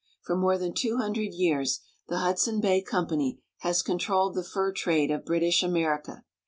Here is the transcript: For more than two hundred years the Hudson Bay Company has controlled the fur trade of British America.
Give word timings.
For 0.23 0.35
more 0.35 0.57
than 0.57 0.73
two 0.73 0.97
hundred 0.97 1.35
years 1.35 1.81
the 2.07 2.17
Hudson 2.17 2.59
Bay 2.59 2.81
Company 2.81 3.39
has 3.59 3.83
controlled 3.83 4.33
the 4.33 4.43
fur 4.43 4.71
trade 4.73 5.11
of 5.11 5.25
British 5.25 5.61
America. 5.61 6.23